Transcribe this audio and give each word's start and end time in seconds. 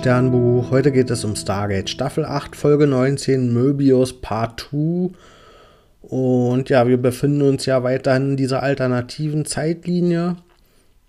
Sternbuch. 0.00 0.70
Heute 0.70 0.92
geht 0.92 1.10
es 1.10 1.26
um 1.26 1.36
Stargate 1.36 1.90
Staffel 1.90 2.24
8, 2.24 2.56
Folge 2.56 2.86
19, 2.86 3.52
Möbius 3.52 4.18
Part 4.18 4.68
2. 4.70 5.10
Und 6.00 6.70
ja, 6.70 6.88
wir 6.88 6.96
befinden 6.96 7.42
uns 7.42 7.66
ja 7.66 7.82
weiterhin 7.82 8.30
in 8.30 8.36
dieser 8.38 8.62
alternativen 8.62 9.44
Zeitlinie, 9.44 10.36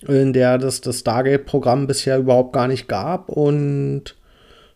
in 0.05 0.33
der 0.33 0.57
das, 0.57 0.81
das 0.81 0.99
Stargate-Programm 0.99 1.87
bisher 1.87 2.17
überhaupt 2.17 2.51
gar 2.51 2.67
nicht 2.67 2.89
gab. 2.89 3.29
Und 3.29 4.17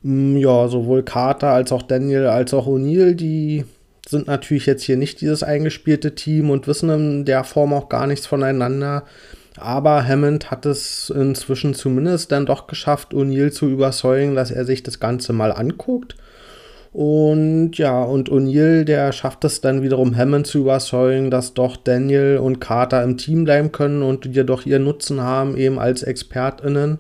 mm, 0.01 0.37
ja, 0.37 0.69
sowohl 0.69 1.03
Carter 1.03 1.49
als 1.49 1.73
auch 1.73 1.81
Daniel 1.81 2.27
als 2.27 2.53
auch 2.53 2.67
O'Neill, 2.67 3.15
die 3.15 3.65
sind 4.07 4.27
natürlich 4.27 4.65
jetzt 4.65 4.83
hier 4.83 4.95
nicht 4.95 5.19
dieses 5.19 5.43
eingespielte 5.43 6.15
Team 6.15 6.51
und 6.51 6.67
wissen 6.67 6.89
in 6.89 7.25
der 7.25 7.43
Form 7.43 7.73
auch 7.73 7.89
gar 7.89 8.07
nichts 8.07 8.25
voneinander. 8.25 9.03
Aber 9.57 10.05
Hammond 10.05 10.51
hat 10.51 10.65
es 10.65 11.09
inzwischen 11.09 11.73
zumindest 11.73 12.31
dann 12.31 12.45
doch 12.45 12.67
geschafft, 12.67 13.13
O'Neill 13.13 13.51
zu 13.51 13.67
überzeugen, 13.67 14.35
dass 14.35 14.51
er 14.51 14.65
sich 14.65 14.83
das 14.83 14.99
Ganze 14.99 15.31
mal 15.33 15.51
anguckt. 15.51 16.15
Und 16.91 17.77
ja, 17.77 18.03
und 18.03 18.29
O'Neill, 18.29 18.83
der 18.85 19.11
schafft 19.11 19.43
es 19.45 19.61
dann 19.61 19.81
wiederum 19.81 20.15
Hammond 20.15 20.47
zu 20.47 20.59
überzeugen, 20.59 21.31
dass 21.31 21.53
doch 21.53 21.77
Daniel 21.77 22.37
und 22.37 22.59
Carter 22.59 23.03
im 23.03 23.17
Team 23.17 23.43
bleiben 23.45 23.71
können 23.71 24.01
und 24.01 24.25
jedoch 24.25 24.65
ihren 24.65 24.83
Nutzen 24.83 25.21
haben, 25.21 25.57
eben 25.57 25.79
als 25.79 26.03
ExpertInnen. 26.03 26.99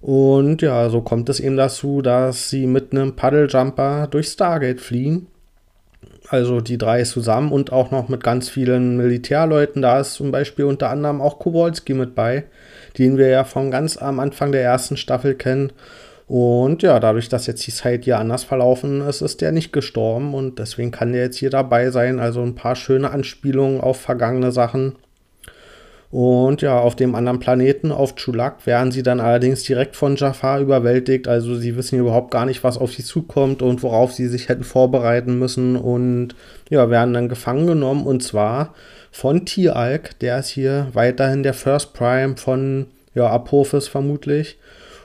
Und 0.00 0.62
ja, 0.62 0.90
so 0.90 1.00
kommt 1.00 1.28
es 1.28 1.38
eben 1.38 1.56
dazu, 1.56 2.02
dass 2.02 2.50
sie 2.50 2.66
mit 2.66 2.92
einem 2.92 3.14
Paddeljumper 3.14 4.08
durch 4.08 4.28
Stargate 4.28 4.80
fliehen 4.80 5.28
also 6.32 6.62
die 6.62 6.78
drei 6.78 7.02
zusammen 7.02 7.52
und 7.52 7.72
auch 7.72 7.90
noch 7.90 8.08
mit 8.08 8.24
ganz 8.24 8.48
vielen 8.48 8.96
Militärleuten. 8.96 9.82
Da 9.82 10.00
ist 10.00 10.14
zum 10.14 10.32
Beispiel 10.32 10.64
unter 10.64 10.88
anderem 10.88 11.20
auch 11.20 11.38
Kowalski 11.38 11.92
mit 11.92 12.14
bei, 12.14 12.44
den 12.96 13.18
wir 13.18 13.28
ja 13.28 13.44
von 13.44 13.70
ganz 13.70 13.98
am 13.98 14.18
Anfang 14.18 14.50
der 14.50 14.62
ersten 14.62 14.96
Staffel 14.96 15.34
kennen. 15.34 15.72
Und 16.26 16.82
ja, 16.82 16.98
dadurch, 17.00 17.28
dass 17.28 17.46
jetzt 17.46 17.66
die 17.66 17.72
Zeit 17.72 18.04
hier 18.04 18.18
anders 18.18 18.44
verlaufen 18.44 19.02
ist, 19.02 19.20
ist 19.20 19.42
der 19.42 19.52
nicht 19.52 19.74
gestorben 19.74 20.32
und 20.32 20.58
deswegen 20.58 20.90
kann 20.90 21.12
der 21.12 21.24
jetzt 21.24 21.36
hier 21.36 21.50
dabei 21.50 21.90
sein. 21.90 22.18
Also 22.18 22.42
ein 22.42 22.54
paar 22.54 22.76
schöne 22.76 23.10
Anspielungen 23.10 23.82
auf 23.82 24.00
vergangene 24.00 24.52
Sachen. 24.52 24.94
Und 26.12 26.60
ja, 26.60 26.78
auf 26.78 26.94
dem 26.94 27.14
anderen 27.14 27.40
Planeten, 27.40 27.90
auf 27.90 28.16
Chulak, 28.16 28.66
werden 28.66 28.92
sie 28.92 29.02
dann 29.02 29.18
allerdings 29.18 29.62
direkt 29.62 29.96
von 29.96 30.16
Jafar 30.16 30.60
überwältigt. 30.60 31.26
Also 31.26 31.54
sie 31.54 31.74
wissen 31.74 31.98
überhaupt 31.98 32.30
gar 32.30 32.44
nicht, 32.44 32.62
was 32.62 32.76
auf 32.76 32.92
sie 32.92 33.02
zukommt 33.02 33.62
und 33.62 33.82
worauf 33.82 34.12
sie 34.12 34.28
sich 34.28 34.50
hätten 34.50 34.62
vorbereiten 34.62 35.38
müssen. 35.38 35.74
Und 35.74 36.34
ja, 36.68 36.90
werden 36.90 37.14
dann 37.14 37.30
gefangen 37.30 37.66
genommen. 37.66 38.06
Und 38.06 38.22
zwar 38.22 38.74
von 39.10 39.46
T-Alk, 39.46 40.18
der 40.18 40.40
ist 40.40 40.48
hier 40.48 40.88
weiterhin 40.92 41.42
der 41.42 41.54
First 41.54 41.94
Prime 41.94 42.36
von 42.36 42.88
ja, 43.14 43.30
Apophis 43.30 43.88
vermutlich. 43.88 44.58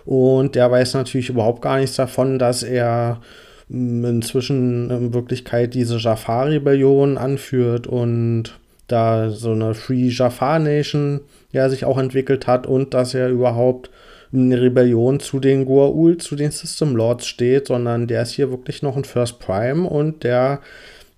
Und 0.03 0.55
der 0.55 0.69
weiß 0.69 0.93
natürlich 0.95 1.29
überhaupt 1.29 1.61
gar 1.61 1.77
nichts 1.77 1.95
davon, 1.95 2.37
dass 2.37 2.63
er 2.63 3.21
hm, 3.69 4.03
inzwischen 4.03 4.89
in 4.89 5.13
Wirklichkeit 5.13 5.73
diese 5.73 5.99
Jafar-Rebellion 5.99 7.17
anführt 7.17 7.87
und 7.87 8.59
da 8.87 9.29
so 9.29 9.51
eine 9.51 9.73
Free 9.73 10.07
Jafar 10.07 10.59
Nation 10.59 11.21
ja 11.51 11.69
sich 11.69 11.85
auch 11.85 11.97
entwickelt 11.97 12.47
hat 12.47 12.67
und 12.67 12.93
dass 12.93 13.13
er 13.13 13.29
überhaupt 13.29 13.89
eine 14.33 14.61
Rebellion 14.61 15.19
zu 15.19 15.39
den 15.39 15.65
Goa'uld, 15.65 16.19
zu 16.19 16.35
den 16.35 16.51
System 16.51 16.95
Lords 16.95 17.27
steht, 17.27 17.67
sondern 17.67 18.07
der 18.07 18.23
ist 18.23 18.31
hier 18.31 18.51
wirklich 18.51 18.81
noch 18.81 18.97
ein 18.97 19.05
First 19.05 19.39
Prime 19.39 19.87
und 19.87 20.23
der 20.23 20.61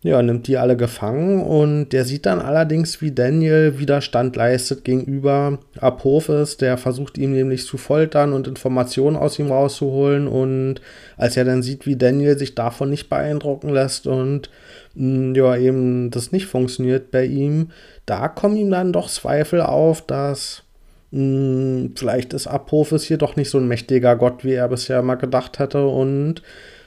ja, 0.01 0.21
nimmt 0.21 0.47
die 0.47 0.57
alle 0.57 0.77
gefangen 0.77 1.43
und 1.43 1.89
der 1.89 2.05
sieht 2.05 2.25
dann 2.25 2.39
allerdings, 2.39 3.01
wie 3.01 3.11
Daniel 3.11 3.79
Widerstand 3.79 4.33
leistet 4.37 4.85
gegenüber 4.85 5.59
Apophis. 5.77 6.55
Der 6.55 6.77
versucht 6.77 7.17
ihm 7.17 7.33
nämlich 7.33 7.65
zu 7.65 7.77
foltern 7.77 8.31
und 8.31 8.47
Informationen 8.47 9.17
aus 9.17 9.37
ihm 9.39 9.51
rauszuholen. 9.51 10.29
Und 10.29 10.75
als 11.17 11.35
er 11.35 11.43
dann 11.43 11.63
sieht, 11.63 11.85
wie 11.85 11.97
Daniel 11.97 12.37
sich 12.37 12.55
davon 12.55 12.89
nicht 12.89 13.09
beeindrucken 13.09 13.69
lässt 13.69 14.07
und 14.07 14.49
mh, 14.95 15.31
mm, 15.31 15.35
ja, 15.35 15.57
eben 15.57 16.11
das 16.11 16.31
nicht 16.31 16.45
funktioniert 16.45 17.11
bei 17.11 17.25
ihm, 17.25 17.71
da 18.05 18.29
kommen 18.29 18.55
ihm 18.55 18.71
dann 18.71 18.93
doch 18.93 19.09
Zweifel 19.09 19.61
auf, 19.61 20.01
dass 20.05 20.63
mh, 21.11 21.21
mm, 21.21 21.93
vielleicht 21.97 22.31
ist 22.33 22.47
Apophis 22.47 23.03
hier 23.03 23.17
doch 23.17 23.35
nicht 23.35 23.49
so 23.49 23.57
ein 23.57 23.67
mächtiger 23.67 24.15
Gott, 24.15 24.45
wie 24.45 24.53
er 24.53 24.69
bisher 24.69 25.01
mal 25.01 25.15
gedacht 25.15 25.59
hatte 25.59 25.85
und 25.87 26.41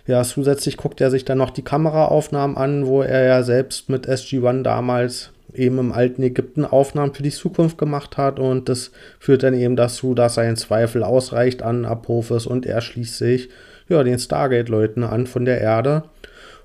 ja, 0.06 0.22
zusätzlich 0.24 0.76
guckt 0.76 1.00
er 1.00 1.10
sich 1.10 1.24
dann 1.24 1.38
noch 1.38 1.50
die 1.50 1.62
Kameraaufnahmen 1.62 2.56
an, 2.56 2.86
wo 2.86 3.02
er 3.02 3.24
ja 3.24 3.42
selbst 3.42 3.88
mit 3.88 4.08
SG-1 4.08 4.62
damals 4.62 5.30
eben 5.54 5.78
im 5.78 5.92
alten 5.92 6.22
Ägypten 6.22 6.64
Aufnahmen 6.64 7.14
für 7.14 7.22
die 7.22 7.30
Zukunft 7.30 7.78
gemacht 7.78 8.16
hat 8.16 8.40
und 8.40 8.68
das 8.68 8.90
führt 9.18 9.42
dann 9.42 9.54
eben 9.54 9.76
dazu, 9.76 10.14
dass 10.14 10.34
sein 10.34 10.56
Zweifel 10.56 11.04
ausreicht 11.04 11.62
an 11.62 11.84
Apophis 11.84 12.46
und 12.46 12.66
er 12.66 12.80
schließt 12.80 13.18
sich 13.18 13.48
ja, 13.88 14.02
den 14.02 14.18
Stargate-Leuten 14.18 15.04
an 15.04 15.26
von 15.26 15.44
der 15.44 15.60
Erde. 15.60 16.04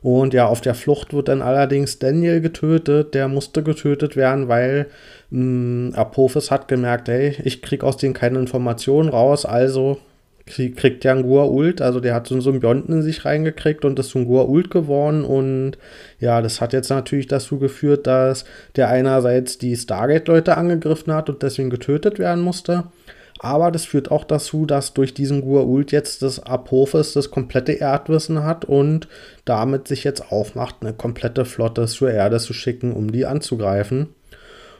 Und 0.01 0.33
ja, 0.33 0.45
auf 0.47 0.61
der 0.61 0.75
Flucht 0.75 1.13
wird 1.13 1.27
dann 1.27 1.41
allerdings 1.41 1.99
Daniel 1.99 2.39
getötet. 2.39 3.13
Der 3.13 3.27
musste 3.27 3.63
getötet 3.63 4.15
werden, 4.15 4.47
weil 4.47 4.87
mh, 5.31 5.97
Apophis 5.97 6.51
hat 6.51 6.67
gemerkt, 6.67 7.09
hey, 7.09 7.35
ich 7.43 7.61
krieg 7.61 7.83
aus 7.83 7.97
denen 7.97 8.13
keine 8.13 8.39
Informationen 8.39 9.09
raus, 9.09 9.45
also 9.45 9.97
kriegt 10.47 11.03
ja 11.03 11.13
ein 11.13 11.23
Ult, 11.23 11.81
also 11.81 11.99
der 11.99 12.15
hat 12.15 12.27
so 12.27 12.35
einen 12.35 12.41
Symbionten 12.41 12.95
in 12.95 13.01
sich 13.03 13.25
reingekriegt 13.25 13.85
und 13.85 13.99
ist 13.99 14.09
so 14.09 14.19
ein 14.19 14.25
Ult 14.27 14.71
geworden. 14.71 15.23
Und 15.23 15.77
ja, 16.19 16.41
das 16.41 16.61
hat 16.61 16.73
jetzt 16.73 16.89
natürlich 16.89 17.27
dazu 17.27 17.59
geführt, 17.59 18.07
dass 18.07 18.45
der 18.75 18.89
einerseits 18.89 19.57
die 19.57 19.75
Stargate-Leute 19.75 20.57
angegriffen 20.57 21.13
hat 21.13 21.29
und 21.29 21.43
deswegen 21.43 21.69
getötet 21.69 22.17
werden 22.17 22.43
musste, 22.43 22.85
aber 23.39 23.71
das 23.71 23.85
führt 23.85 24.11
auch 24.11 24.23
dazu, 24.23 24.65
dass 24.65 24.93
durch 24.93 25.13
diesen 25.13 25.43
Ult 25.43 25.91
jetzt 25.91 26.21
das 26.21 26.39
Apophis 26.39 27.13
das 27.13 27.29
komplette 27.29 27.73
Erdwissen 27.73 28.43
hat 28.43 28.65
und 28.65 29.07
damit 29.45 29.87
sich 29.87 30.03
jetzt 30.03 30.31
aufmacht, 30.31 30.77
eine 30.81 30.93
komplette 30.93 31.45
Flotte 31.45 31.85
zur 31.85 32.11
Erde 32.11 32.39
zu 32.39 32.53
schicken, 32.53 32.93
um 32.93 33.11
die 33.11 33.25
anzugreifen. 33.25 34.07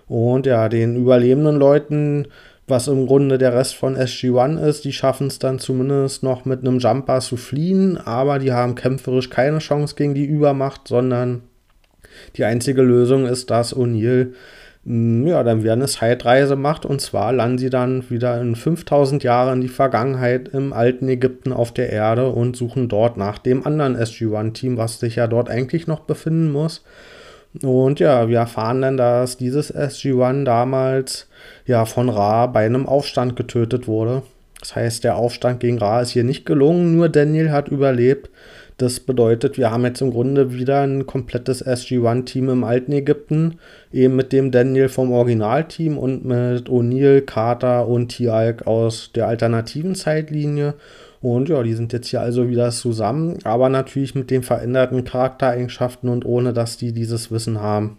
Und 0.07 0.45
ja, 0.45 0.69
den 0.69 0.95
überlebenden 0.95 1.57
Leuten 1.57 2.27
was 2.67 2.89
im 2.89 3.07
Grunde 3.07 3.37
der 3.37 3.53
Rest 3.53 3.75
von 3.75 3.95
SG-1 3.95 4.59
ist. 4.59 4.83
Die 4.83 4.91
schaffen 4.91 5.27
es 5.27 5.39
dann 5.39 5.57
zumindest 5.57 6.21
noch 6.21 6.45
mit 6.45 6.59
einem 6.61 6.79
Jumper 6.79 7.21
zu 7.21 7.37
fliehen, 7.37 7.97
aber 7.97 8.39
die 8.39 8.51
haben 8.51 8.75
kämpferisch 8.75 9.29
keine 9.29 9.59
Chance 9.59 9.95
gegen 9.95 10.13
die 10.13 10.25
Übermacht, 10.25 10.87
sondern 10.87 11.43
die 12.35 12.43
einzige 12.43 12.81
Lösung 12.81 13.25
ist, 13.25 13.49
dass 13.51 13.75
O'Neill 13.75 14.33
mm, 14.83 15.27
ja, 15.27 15.43
dann 15.43 15.63
wieder 15.63 15.73
eine 15.73 15.85
Zeitreise 15.85 16.57
macht 16.57 16.85
und 16.85 16.99
zwar 16.99 17.31
landen 17.31 17.57
sie 17.57 17.69
dann 17.69 18.09
wieder 18.09 18.41
in 18.41 18.55
5000 18.55 19.23
Jahren 19.23 19.55
in 19.55 19.61
die 19.61 19.67
Vergangenheit 19.69 20.49
im 20.49 20.73
alten 20.73 21.07
Ägypten 21.07 21.53
auf 21.53 21.73
der 21.73 21.91
Erde 21.91 22.29
und 22.29 22.57
suchen 22.57 22.89
dort 22.89 23.15
nach 23.15 23.37
dem 23.37 23.65
anderen 23.65 23.95
SG-1-Team, 23.95 24.77
was 24.77 24.99
sich 24.99 25.15
ja 25.15 25.27
dort 25.27 25.49
eigentlich 25.49 25.87
noch 25.87 26.01
befinden 26.01 26.51
muss. 26.51 26.83
Und 27.63 27.99
ja, 27.99 28.27
wir 28.29 28.39
erfahren 28.39 28.81
dann, 28.81 28.97
dass 28.97 29.37
dieses 29.37 29.73
SG-1 29.73 30.43
damals 30.43 31.27
ja 31.65 31.85
von 31.85 32.09
Ra 32.09 32.47
bei 32.47 32.65
einem 32.65 32.85
Aufstand 32.87 33.35
getötet 33.35 33.87
wurde. 33.87 34.23
Das 34.59 34.75
heißt, 34.75 35.03
der 35.03 35.17
Aufstand 35.17 35.59
gegen 35.59 35.77
Ra 35.77 36.01
ist 36.01 36.11
hier 36.11 36.23
nicht 36.23 36.45
gelungen, 36.45 36.95
nur 36.95 37.09
Daniel 37.09 37.51
hat 37.51 37.67
überlebt. 37.67 38.29
Das 38.77 38.99
bedeutet, 38.99 39.57
wir 39.57 39.71
haben 39.71 39.85
jetzt 39.85 40.01
im 40.01 40.11
Grunde 40.11 40.53
wieder 40.53 40.81
ein 40.81 41.07
komplettes 41.07 41.65
SG-1-Team 41.65 42.49
im 42.49 42.63
alten 42.63 42.91
Ägypten, 42.91 43.55
eben 43.91 44.15
mit 44.15 44.31
dem 44.31 44.51
Daniel 44.51 44.87
vom 44.87 45.11
Originalteam 45.11 45.97
und 45.97 46.25
mit 46.25 46.69
O'Neill, 46.69 47.21
Carter 47.21 47.87
und 47.87 48.09
Tialk 48.09 48.67
aus 48.67 49.11
der 49.15 49.27
alternativen 49.27 49.95
Zeitlinie. 49.95 50.75
Und 51.21 51.49
ja, 51.49 51.63
die 51.63 51.73
sind 51.73 51.91
jetzt 51.91 52.09
hier 52.09 52.21
also 52.21 52.49
wieder 52.49 52.69
zusammen, 52.69 53.39
aber 53.43 53.69
natürlich 53.69 54.13
mit 54.13 54.29
den 54.29 54.43
veränderten 54.43 55.03
Charaktereigenschaften 55.03 56.07
und 56.07 56.23
ohne, 56.25 56.53
dass 56.53 56.77
die 56.77 56.91
dieses 56.91 57.31
Wissen 57.31 57.59
haben, 57.59 57.97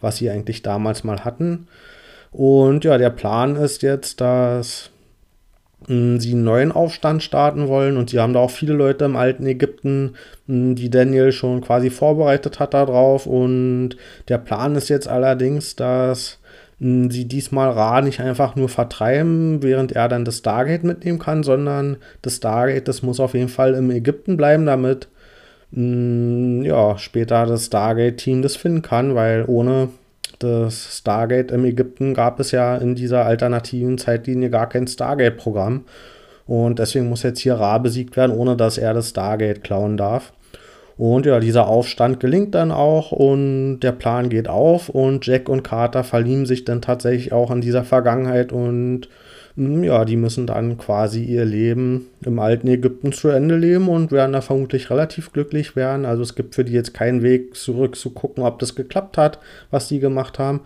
was 0.00 0.18
sie 0.18 0.30
eigentlich 0.30 0.62
damals 0.62 1.02
mal 1.02 1.24
hatten. 1.24 1.66
Und 2.30 2.84
ja, 2.84 2.96
der 2.98 3.10
Plan 3.10 3.56
ist 3.56 3.82
jetzt, 3.82 4.20
dass 4.20 4.90
sie 5.86 6.32
einen 6.32 6.44
neuen 6.44 6.72
Aufstand 6.72 7.22
starten 7.22 7.66
wollen 7.66 7.96
und 7.96 8.10
sie 8.10 8.20
haben 8.20 8.34
da 8.34 8.40
auch 8.40 8.50
viele 8.50 8.74
Leute 8.74 9.06
im 9.06 9.16
alten 9.16 9.46
Ägypten, 9.46 10.14
die 10.46 10.90
Daniel 10.90 11.32
schon 11.32 11.62
quasi 11.62 11.90
vorbereitet 11.90 12.60
hat 12.60 12.74
darauf. 12.74 13.26
Und 13.26 13.96
der 14.28 14.38
Plan 14.38 14.76
ist 14.76 14.88
jetzt 14.88 15.08
allerdings, 15.08 15.76
dass 15.76 16.38
sie 16.78 17.24
diesmal 17.26 17.70
Ra 17.70 18.00
nicht 18.02 18.20
einfach 18.20 18.56
nur 18.56 18.68
vertreiben, 18.68 19.62
während 19.62 19.92
er 19.92 20.08
dann 20.08 20.24
das 20.24 20.38
Stargate 20.38 20.84
mitnehmen 20.84 21.18
kann, 21.18 21.42
sondern 21.42 21.96
das 22.22 22.36
Stargate, 22.36 22.86
das 22.86 23.02
muss 23.02 23.20
auf 23.20 23.34
jeden 23.34 23.48
Fall 23.48 23.74
im 23.74 23.90
Ägypten 23.90 24.36
bleiben, 24.36 24.66
damit 24.66 25.08
ja, 25.72 26.98
später 26.98 27.46
das 27.46 27.66
Stargate-Team 27.66 28.42
das 28.42 28.56
finden 28.56 28.82
kann, 28.82 29.14
weil 29.14 29.44
ohne 29.46 29.90
das 30.40 30.98
Stargate 30.98 31.52
im 31.52 31.64
Ägypten 31.64 32.14
gab 32.14 32.40
es 32.40 32.50
ja 32.50 32.76
in 32.76 32.94
dieser 32.94 33.24
alternativen 33.26 33.98
Zeitlinie 33.98 34.50
gar 34.50 34.68
kein 34.68 34.86
Stargate-Programm. 34.86 35.84
Und 36.46 36.78
deswegen 36.78 37.08
muss 37.08 37.22
jetzt 37.22 37.38
hier 37.38 37.54
Ra 37.54 37.78
besiegt 37.78 38.16
werden, 38.16 38.36
ohne 38.36 38.56
dass 38.56 38.76
er 38.76 38.92
das 38.92 39.10
Stargate 39.10 39.62
klauen 39.62 39.96
darf. 39.96 40.32
Und 40.96 41.24
ja, 41.24 41.40
dieser 41.40 41.66
Aufstand 41.66 42.20
gelingt 42.20 42.54
dann 42.54 42.72
auch 42.72 43.12
und 43.12 43.80
der 43.80 43.92
Plan 43.92 44.28
geht 44.28 44.48
auf 44.48 44.88
und 44.90 45.24
Jack 45.26 45.48
und 45.48 45.62
Carter 45.62 46.04
verlieben 46.04 46.44
sich 46.44 46.64
dann 46.64 46.82
tatsächlich 46.82 47.32
auch 47.32 47.50
in 47.50 47.62
dieser 47.62 47.84
Vergangenheit 47.84 48.52
und 48.52 49.08
ja, 49.60 50.06
die 50.06 50.16
müssen 50.16 50.46
dann 50.46 50.78
quasi 50.78 51.22
ihr 51.22 51.44
Leben 51.44 52.06
im 52.24 52.38
alten 52.38 52.66
Ägypten 52.66 53.12
zu 53.12 53.28
Ende 53.28 53.56
leben 53.56 53.88
und 53.88 54.10
werden 54.10 54.32
da 54.32 54.40
vermutlich 54.40 54.88
relativ 54.88 55.32
glücklich 55.32 55.76
werden. 55.76 56.06
Also 56.06 56.22
es 56.22 56.34
gibt 56.34 56.54
für 56.54 56.64
die 56.64 56.72
jetzt 56.72 56.94
keinen 56.94 57.22
Weg 57.22 57.54
zurück 57.54 57.96
zu 57.96 58.10
gucken, 58.10 58.42
ob 58.42 58.58
das 58.58 58.74
geklappt 58.74 59.18
hat, 59.18 59.38
was 59.70 59.88
die 59.88 60.00
gemacht 60.00 60.38
haben. 60.38 60.60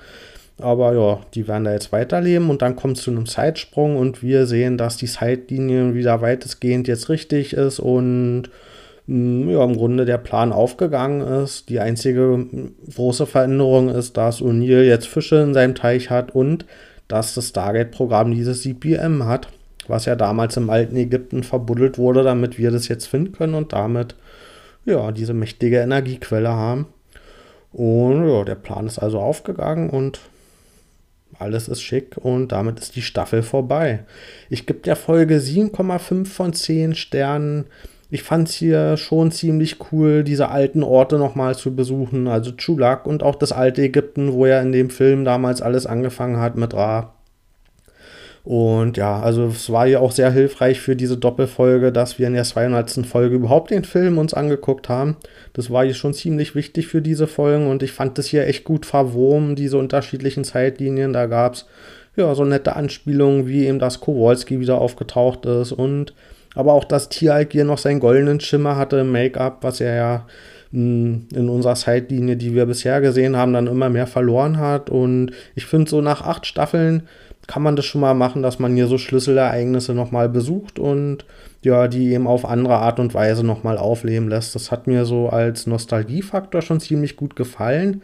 Aber 0.59 0.95
ja, 0.95 1.21
die 1.35 1.49
werden 1.49 1.65
da 1.65 1.73
jetzt 1.73 1.91
weiterleben 1.91 2.51
und 2.51 2.63
dann 2.63 2.77
kommt 2.77 2.97
es 2.97 3.03
zu 3.03 3.11
einem 3.11 3.27
Zeitsprung 3.27 3.97
und 3.97 4.23
wir 4.23 4.47
sehen, 4.47 4.79
dass 4.79 4.97
die 4.97 5.07
Zeitlinie 5.07 5.95
wieder 5.95 6.21
weitestgehend 6.21 6.87
jetzt 6.87 7.09
richtig 7.09 7.55
ist 7.55 7.81
und 7.81 8.51
hm, 9.09 9.51
ja, 9.51 9.65
im 9.65 9.77
Grunde 9.77 10.05
der 10.05 10.19
Plan 10.19 10.53
aufgegangen 10.53 11.21
ist. 11.43 11.69
Die 11.69 11.81
einzige 11.81 12.47
große 12.95 13.27
Veränderung 13.27 13.89
ist, 13.89 14.17
dass 14.17 14.41
O'Neill 14.41 14.85
jetzt 14.85 15.09
Fische 15.09 15.37
in 15.43 15.53
seinem 15.53 15.75
Teich 15.75 16.11
hat 16.11 16.33
und 16.33 16.65
dass 17.15 17.33
das 17.33 17.51
Stargate-Programm 17.51 18.33
dieses 18.33 18.63
CPM 18.63 19.25
hat, 19.25 19.47
was 19.87 20.05
ja 20.05 20.17
damals 20.17 20.57
im 20.57 20.69
alten 20.69 20.97
Ägypten 20.97 21.45
verbuddelt 21.45 21.97
wurde, 21.97 22.25
damit 22.25 22.59
wir 22.59 22.73
das 22.73 22.89
jetzt 22.89 23.07
finden 23.07 23.31
können 23.31 23.55
und 23.55 23.73
damit 23.73 24.17
ja 24.85 25.13
diese 25.13 25.33
mächtige 25.33 25.79
Energiequelle 25.79 26.49
haben. 26.49 26.87
Und 27.73 28.29
ja, 28.29 28.43
der 28.43 28.57
Plan 28.57 28.89
ist 28.89 28.99
also 28.99 29.21
aufgegangen 29.21 29.91
und 29.91 30.19
alles 31.39 31.69
ist 31.69 31.83
schick 31.83 32.17
und 32.17 32.51
damit 32.51 32.81
ist 32.81 32.97
die 32.97 33.03
Staffel 33.03 33.45
vorbei. 33.45 34.01
Ich 34.51 34.67
gebe 34.67 34.81
der 34.81 34.97
Folge 34.97 35.37
7,5 35.37 36.27
von 36.27 36.53
10 36.53 36.97
Sternen. 36.97 37.67
Ich 38.11 38.23
fand 38.23 38.49
es 38.49 38.55
hier 38.55 38.97
schon 38.97 39.33
ziemlich 39.33 39.77
cool, 39.91 40.25
diese 40.25 40.51
alten 40.51 40.83
Orte 40.83 41.19
nochmal 41.19 41.57
zu 41.57 41.75
besuchen, 41.75 42.29
also 42.29 42.53
Chulak 42.53 43.07
und 43.07 43.23
auch 43.23 43.35
das 43.35 43.53
alte 43.53 43.83
Ägypten, 43.83 44.33
wo 44.33 44.47
ja 44.47 44.61
in 44.61 44.73
dem 44.73 44.91
Film 44.91 45.25
damals 45.25 45.63
alles 45.63 45.87
angefangen 45.87 46.39
hat 46.39 46.57
mit 46.57 46.75
Ra. 46.75 47.15
Und 48.45 48.99
ja, 48.99 49.21
also 49.21 49.47
es 49.47 49.73
war 49.73 49.87
ja 49.87 50.01
auch 50.01 50.13
sehr 50.13 50.31
hilfreich 50.31 50.79
für 50.79 50.97
diese 50.97 51.17
Doppelfolge, 51.17 51.91
dass 51.93 52.19
wir 52.19 52.27
in 52.27 52.35
der 52.35 52.45
200. 52.45 53.07
Folge 53.07 53.37
überhaupt 53.37 53.71
den 53.71 53.85
Film 53.85 54.19
uns 54.19 54.35
angeguckt 54.35 54.91
haben. 54.91 55.17
Das 55.55 55.71
war 55.71 55.83
hier 55.83 55.95
schon 55.95 56.13
ziemlich 56.13 56.55
wichtig 56.55 56.87
für 56.89 57.01
diese 57.01 57.27
Folgen 57.27 57.69
und 57.69 57.83
ich 57.83 57.93
fand 57.93 58.19
das 58.19 58.27
hier 58.27 58.47
echt 58.47 58.65
gut 58.65 58.85
verwoben, 58.85 59.57
diese 59.57 59.79
unterschiedlichen 59.79 60.45
Zeitlinien. 60.45 61.15
Da 61.15 61.25
gab 61.25 61.55
es 61.55 61.67
ja 62.17 62.35
so 62.35 62.45
nette 62.45 62.77
Anspielungen, 62.77 63.47
wie 63.47 63.67
eben 63.67 63.79
das 63.79 64.01
Kowalski 64.01 64.61
wieder 64.61 64.79
aufgetaucht 64.79 65.47
ist 65.47 65.73
und 65.73 66.13
aber 66.55 66.73
auch, 66.73 66.85
dass 66.85 67.09
Tialk 67.09 67.55
noch 67.55 67.79
seinen 67.79 68.01
goldenen 68.01 68.41
Schimmer 68.41 68.77
hatte 68.77 68.99
im 68.99 69.13
Make-up, 69.13 69.59
was 69.63 69.81
er 69.81 69.95
ja 69.95 70.27
hm, 70.73 71.29
in 71.35 71.49
unserer 71.49 71.75
Zeitlinie, 71.75 72.37
die 72.37 72.55
wir 72.55 72.67
bisher 72.67 73.01
gesehen 73.01 73.37
haben, 73.37 73.53
dann 73.53 73.67
immer 73.67 73.91
mehr 73.91 74.07
verloren 74.07 74.59
hat. 74.59 74.91
Und 74.91 75.31
ich 75.55 75.67
finde, 75.67 75.91
so 75.91 76.01
nach 76.01 76.23
acht 76.23 76.47
Staffeln 76.47 77.05
kann 77.47 77.63
man 77.63 77.77
das 77.77 77.85
schon 77.85 78.01
mal 78.01 78.15
machen, 78.15 78.43
dass 78.43 78.59
man 78.59 78.75
hier 78.75 78.87
so 78.87 78.99
Schlüsselereignisse 78.99 79.95
nochmal 79.95 80.29
besucht 80.29 80.79
und 80.79 81.25
ja, 81.63 81.89
die 81.89 82.13
eben 82.13 82.27
auf 82.27 82.45
andere 82.45 82.77
Art 82.77 83.01
und 83.01 83.15
Weise 83.15 83.45
nochmal 83.45 83.79
aufleben 83.79 84.29
lässt. 84.29 84.55
Das 84.55 84.71
hat 84.71 84.87
mir 84.87 85.05
so 85.05 85.29
als 85.29 85.67
Nostalgiefaktor 85.67 86.63
schon 86.63 86.81
ziemlich 86.81 87.17
gut 87.17 87.37
gefallen. 87.37 88.03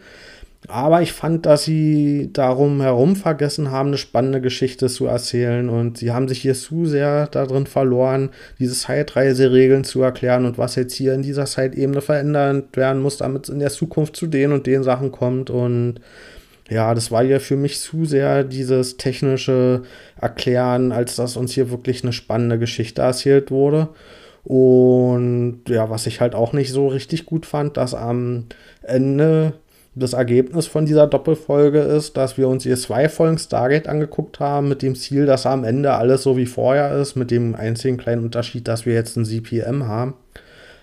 Aber 0.67 1.01
ich 1.01 1.11
fand, 1.11 1.47
dass 1.47 1.63
sie 1.63 2.29
darum 2.33 2.81
herum 2.81 3.15
vergessen 3.15 3.71
haben, 3.71 3.89
eine 3.89 3.97
spannende 3.97 4.41
Geschichte 4.41 4.87
zu 4.87 5.07
erzählen. 5.07 5.69
Und 5.69 5.97
sie 5.97 6.11
haben 6.11 6.27
sich 6.27 6.39
hier 6.39 6.53
zu 6.53 6.85
sehr 6.85 7.27
darin 7.27 7.65
verloren, 7.65 8.29
diese 8.59 8.75
Zeitreiseregeln 8.75 9.83
zu 9.83 10.03
erklären 10.03 10.45
und 10.45 10.59
was 10.59 10.75
jetzt 10.75 10.93
hier 10.93 11.13
in 11.15 11.23
dieser 11.23 11.45
Zeitebene 11.45 12.01
verändert 12.01 12.77
werden 12.77 13.01
muss, 13.01 13.17
damit 13.17 13.45
es 13.45 13.49
in 13.49 13.59
der 13.59 13.71
Zukunft 13.71 14.15
zu 14.15 14.27
den 14.27 14.51
und 14.51 14.67
den 14.67 14.83
Sachen 14.83 15.11
kommt. 15.11 15.49
Und 15.49 15.95
ja, 16.69 16.93
das 16.93 17.11
war 17.11 17.23
ja 17.23 17.39
für 17.39 17.57
mich 17.57 17.79
zu 17.79 18.05
sehr 18.05 18.43
dieses 18.43 18.97
technische 18.97 19.81
Erklären, 20.19 20.91
als 20.91 21.15
dass 21.15 21.37
uns 21.37 21.53
hier 21.53 21.71
wirklich 21.71 22.03
eine 22.03 22.13
spannende 22.13 22.59
Geschichte 22.59 23.01
erzählt 23.01 23.49
wurde. 23.49 23.89
Und 24.43 25.63
ja, 25.67 25.89
was 25.89 26.05
ich 26.05 26.21
halt 26.21 26.35
auch 26.35 26.53
nicht 26.53 26.71
so 26.71 26.87
richtig 26.87 27.25
gut 27.25 27.47
fand, 27.47 27.77
dass 27.77 27.95
am 27.95 28.45
Ende 28.83 29.53
das 29.93 30.13
Ergebnis 30.13 30.67
von 30.67 30.85
dieser 30.85 31.05
Doppelfolge 31.05 31.79
ist, 31.79 32.15
dass 32.15 32.37
wir 32.37 32.47
uns 32.47 32.63
hier 32.63 32.77
zwei 32.77 33.09
Folgen 33.09 33.37
Stargate 33.37 33.87
angeguckt 33.87 34.39
haben, 34.39 34.69
mit 34.69 34.81
dem 34.81 34.95
Ziel, 34.95 35.25
dass 35.25 35.45
am 35.45 35.65
Ende 35.65 35.93
alles 35.93 36.23
so 36.23 36.37
wie 36.37 36.45
vorher 36.45 36.93
ist, 36.97 37.15
mit 37.15 37.29
dem 37.29 37.55
einzigen 37.55 37.97
kleinen 37.97 38.23
Unterschied, 38.23 38.67
dass 38.67 38.85
wir 38.85 38.93
jetzt 38.93 39.17
ein 39.17 39.25
CPM 39.25 39.87
haben. 39.87 40.13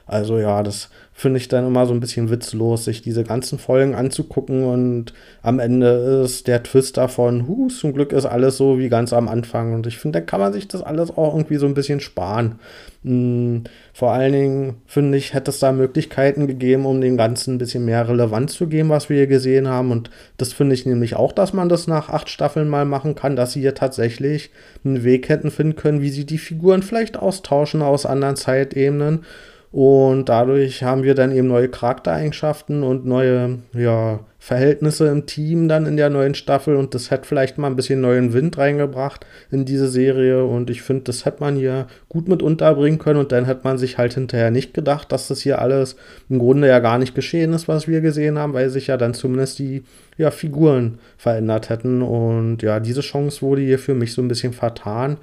Also 0.08 0.38
ja, 0.38 0.62
das 0.62 0.88
finde 1.12 1.38
ich 1.38 1.48
dann 1.48 1.66
immer 1.66 1.84
so 1.84 1.92
ein 1.92 2.00
bisschen 2.00 2.30
witzlos, 2.30 2.84
sich 2.84 3.02
diese 3.02 3.24
ganzen 3.24 3.58
Folgen 3.58 3.94
anzugucken 3.94 4.64
und 4.64 5.12
am 5.42 5.58
Ende 5.58 6.22
ist 6.24 6.46
der 6.46 6.62
Twist 6.62 6.96
davon, 6.96 7.46
hu, 7.46 7.68
zum 7.68 7.92
Glück 7.92 8.12
ist 8.12 8.24
alles 8.24 8.56
so 8.56 8.78
wie 8.78 8.88
ganz 8.88 9.12
am 9.12 9.28
Anfang. 9.28 9.74
Und 9.74 9.86
ich 9.86 9.98
finde, 9.98 10.20
da 10.20 10.24
kann 10.24 10.40
man 10.40 10.52
sich 10.52 10.66
das 10.68 10.82
alles 10.82 11.10
auch 11.10 11.34
irgendwie 11.34 11.56
so 11.56 11.66
ein 11.66 11.74
bisschen 11.74 12.00
sparen. 12.00 12.60
Hm, 13.02 13.64
vor 13.92 14.12
allen 14.12 14.32
Dingen, 14.32 14.74
finde 14.86 15.18
ich, 15.18 15.34
hätte 15.34 15.50
es 15.50 15.58
da 15.58 15.72
Möglichkeiten 15.72 16.46
gegeben, 16.46 16.86
um 16.86 17.00
dem 17.00 17.16
Ganzen 17.16 17.54
ein 17.54 17.58
bisschen 17.58 17.84
mehr 17.84 18.08
Relevanz 18.08 18.54
zu 18.54 18.68
geben, 18.68 18.88
was 18.88 19.08
wir 19.10 19.16
hier 19.16 19.26
gesehen 19.26 19.68
haben. 19.68 19.90
Und 19.90 20.10
das 20.36 20.52
finde 20.52 20.74
ich 20.74 20.86
nämlich 20.86 21.16
auch, 21.16 21.32
dass 21.32 21.52
man 21.52 21.68
das 21.68 21.86
nach 21.86 22.08
acht 22.08 22.30
Staffeln 22.30 22.68
mal 22.68 22.84
machen 22.84 23.14
kann, 23.14 23.36
dass 23.36 23.52
sie 23.52 23.60
hier 23.60 23.74
tatsächlich 23.74 24.50
einen 24.84 25.02
Weg 25.04 25.28
hätten 25.28 25.50
finden 25.50 25.74
können, 25.76 26.00
wie 26.00 26.10
sie 26.10 26.24
die 26.24 26.38
Figuren 26.38 26.82
vielleicht 26.82 27.16
austauschen 27.18 27.82
aus 27.82 28.06
anderen 28.06 28.36
Zeitebenen 28.36 29.24
und 29.70 30.30
dadurch 30.30 30.82
haben 30.82 31.02
wir 31.02 31.14
dann 31.14 31.30
eben 31.30 31.46
neue 31.46 31.68
Charaktereigenschaften 31.68 32.82
und 32.82 33.04
neue 33.04 33.58
ja, 33.74 34.20
Verhältnisse 34.38 35.08
im 35.08 35.26
Team 35.26 35.68
dann 35.68 35.84
in 35.84 35.98
der 35.98 36.08
neuen 36.08 36.34
Staffel. 36.34 36.74
Und 36.74 36.94
das 36.94 37.10
hat 37.10 37.26
vielleicht 37.26 37.58
mal 37.58 37.66
ein 37.66 37.76
bisschen 37.76 38.00
neuen 38.00 38.32
Wind 38.32 38.56
reingebracht 38.56 39.26
in 39.50 39.66
diese 39.66 39.88
Serie. 39.88 40.42
Und 40.44 40.70
ich 40.70 40.80
finde, 40.80 41.04
das 41.04 41.26
hätte 41.26 41.40
man 41.40 41.56
hier 41.56 41.86
gut 42.08 42.28
mit 42.28 42.42
unterbringen 42.42 42.98
können. 42.98 43.20
Und 43.20 43.30
dann 43.30 43.46
hat 43.46 43.64
man 43.64 43.76
sich 43.76 43.98
halt 43.98 44.14
hinterher 44.14 44.50
nicht 44.50 44.72
gedacht, 44.72 45.12
dass 45.12 45.28
das 45.28 45.42
hier 45.42 45.60
alles 45.60 45.96
im 46.30 46.38
Grunde 46.38 46.66
ja 46.66 46.78
gar 46.78 46.96
nicht 46.96 47.14
geschehen 47.14 47.52
ist, 47.52 47.68
was 47.68 47.86
wir 47.86 48.00
gesehen 48.00 48.38
haben, 48.38 48.54
weil 48.54 48.70
sich 48.70 48.86
ja 48.86 48.96
dann 48.96 49.12
zumindest 49.12 49.58
die 49.58 49.82
ja, 50.16 50.30
Figuren 50.30 50.98
verändert 51.18 51.68
hätten. 51.68 52.00
Und 52.00 52.62
ja, 52.62 52.80
diese 52.80 53.02
Chance 53.02 53.42
wurde 53.42 53.60
hier 53.60 53.78
für 53.78 53.94
mich 53.94 54.14
so 54.14 54.22
ein 54.22 54.28
bisschen 54.28 54.54
vertan. 54.54 55.18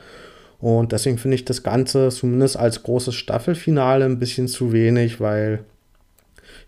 Und 0.59 0.91
deswegen 0.91 1.17
finde 1.17 1.35
ich 1.35 1.45
das 1.45 1.63
Ganze 1.63 2.09
zumindest 2.09 2.57
als 2.57 2.83
großes 2.83 3.13
Staffelfinale 3.15 4.05
ein 4.05 4.19
bisschen 4.19 4.47
zu 4.47 4.71
wenig, 4.71 5.19
weil 5.19 5.65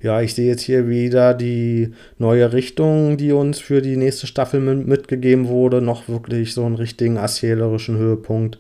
ja, 0.02 0.22
ich 0.22 0.36
sehe 0.36 0.48
jetzt 0.48 0.62
hier 0.62 0.88
wieder 0.88 1.34
die 1.34 1.94
neue 2.20 2.54
Richtung, 2.54 3.18
die 3.18 3.32
uns 3.32 3.60
für 3.60 3.82
die 3.82 3.98
nächste 3.98 4.28
Staffel 4.28 4.60
mitgegeben 4.60 5.48
wurde, 5.48 5.82
noch 5.82 6.08
wirklich 6.08 6.54
so 6.54 6.66
einen 6.66 6.76
richtigen 6.76 7.16
erzählerischen 7.16 7.98
Höhepunkt, 7.98 8.60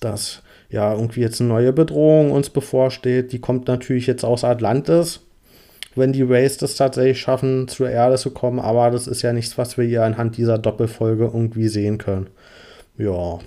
dass 0.00 0.42
ja 0.70 0.94
irgendwie 0.94 1.20
jetzt 1.20 1.40
eine 1.40 1.50
neue 1.50 1.72
Bedrohung 1.72 2.30
uns 2.30 2.48
bevorsteht. 2.48 3.32
Die 3.32 3.40
kommt 3.40 3.68
natürlich 3.68 4.06
jetzt 4.06 4.24
aus 4.24 4.44
Atlantis, 4.44 5.20
wenn 5.96 6.12
die 6.12 6.22
Rays 6.22 6.56
das 6.56 6.76
tatsächlich 6.76 7.20
schaffen, 7.20 7.68
zur 7.68 7.90
Erde 7.90 8.16
zu 8.16 8.30
kommen, 8.30 8.60
aber 8.60 8.90
das 8.90 9.06
ist 9.06 9.22
ja 9.22 9.32
nichts, 9.32 9.58
was 9.58 9.76
wir 9.76 9.84
hier 9.84 10.04
anhand 10.04 10.36
dieser 10.36 10.56
Doppelfolge 10.56 11.24
irgendwie 11.24 11.68
sehen 11.68 11.98
können. 11.98 12.28
Ja, 12.96 13.38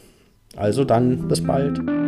also 0.56 0.84
dann, 0.84 1.28
bis 1.28 1.44
bald. 1.44 2.03